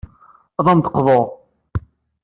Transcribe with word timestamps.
Ad 0.59 0.67
am-d-qḍuɣ. 0.71 1.25